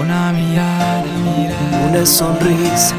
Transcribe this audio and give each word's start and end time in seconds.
Una 0.00 0.32
mirada, 0.32 1.04
mirada, 1.24 1.88
una 1.88 2.06
sonrisa, 2.06 2.94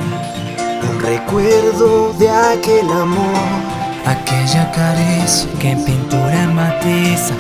un 0.90 1.00
recuerdo 1.00 2.14
de 2.14 2.30
aquel 2.30 2.90
amor. 2.92 3.78
Aquella 4.06 4.72
caricia 4.72 5.50
que 5.60 5.72
en 5.72 5.84
pintura 5.84 6.48
matiza, 6.48 7.34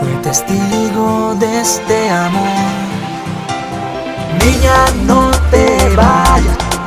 fue 0.00 0.10
testigo 0.22 1.34
de 1.40 1.60
este 1.60 2.10
amor. 2.10 2.80
Niña, 4.38 4.76
no 5.04 5.30
te 5.50 5.88
vayas. 5.96 6.79